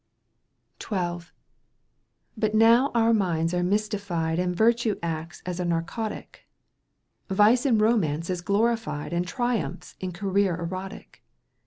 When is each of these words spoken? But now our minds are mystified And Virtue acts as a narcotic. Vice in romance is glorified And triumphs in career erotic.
But 2.39 2.55
now 2.55 2.89
our 2.95 3.13
minds 3.13 3.53
are 3.53 3.61
mystified 3.61 4.39
And 4.39 4.55
Virtue 4.55 4.95
acts 5.03 5.43
as 5.45 5.59
a 5.59 5.63
narcotic. 5.65 6.47
Vice 7.29 7.67
in 7.67 7.77
romance 7.77 8.27
is 8.27 8.41
glorified 8.41 9.13
And 9.13 9.27
triumphs 9.27 9.95
in 9.99 10.11
career 10.11 10.57
erotic. 10.57 11.21